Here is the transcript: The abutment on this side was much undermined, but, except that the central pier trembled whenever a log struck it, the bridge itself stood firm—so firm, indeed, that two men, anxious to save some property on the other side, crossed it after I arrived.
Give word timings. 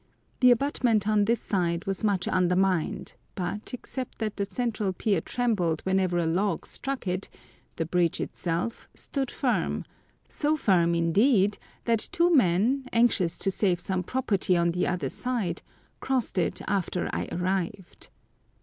The 0.39 0.49
abutment 0.49 1.07
on 1.07 1.25
this 1.25 1.39
side 1.39 1.85
was 1.85 2.03
much 2.03 2.27
undermined, 2.27 3.13
but, 3.35 3.71
except 3.71 4.17
that 4.17 4.35
the 4.37 4.45
central 4.45 4.93
pier 4.93 5.21
trembled 5.21 5.81
whenever 5.81 6.17
a 6.17 6.25
log 6.25 6.65
struck 6.65 7.07
it, 7.07 7.29
the 7.75 7.85
bridge 7.85 8.19
itself 8.19 8.89
stood 8.95 9.29
firm—so 9.29 10.55
firm, 10.57 10.95
indeed, 10.95 11.59
that 11.85 12.09
two 12.11 12.33
men, 12.35 12.87
anxious 12.91 13.37
to 13.37 13.51
save 13.51 13.79
some 13.79 14.01
property 14.01 14.57
on 14.57 14.69
the 14.69 14.87
other 14.87 15.09
side, 15.09 15.61
crossed 15.99 16.39
it 16.39 16.63
after 16.67 17.07
I 17.13 17.27
arrived. 17.31 18.09